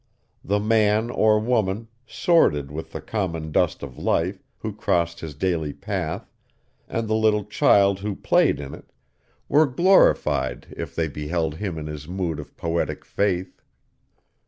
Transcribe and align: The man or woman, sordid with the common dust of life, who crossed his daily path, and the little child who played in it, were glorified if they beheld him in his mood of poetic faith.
The 0.43 0.59
man 0.59 1.11
or 1.11 1.39
woman, 1.39 1.87
sordid 2.07 2.71
with 2.71 2.91
the 2.91 3.01
common 3.01 3.51
dust 3.51 3.83
of 3.83 3.99
life, 3.99 4.41
who 4.57 4.73
crossed 4.73 5.19
his 5.19 5.35
daily 5.35 5.73
path, 5.73 6.33
and 6.89 7.07
the 7.07 7.13
little 7.13 7.43
child 7.45 7.99
who 7.99 8.15
played 8.15 8.59
in 8.59 8.73
it, 8.73 8.91
were 9.47 9.67
glorified 9.67 10.73
if 10.75 10.95
they 10.95 11.07
beheld 11.07 11.53
him 11.57 11.77
in 11.77 11.85
his 11.85 12.07
mood 12.07 12.39
of 12.39 12.57
poetic 12.57 13.05
faith. 13.05 13.61